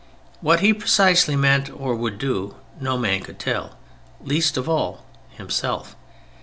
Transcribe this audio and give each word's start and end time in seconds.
What 0.39 0.61
he 0.61 0.73
precisely 0.73 1.35
meant 1.35 1.69
or 1.69 1.93
would 1.93 2.17
do, 2.17 2.55
no 2.79 2.97
man 2.97 3.21
could 3.21 3.37
tell, 3.37 3.75
least 4.19 4.57
of 4.57 4.67
all 4.67 5.05
himself. 5.29 5.95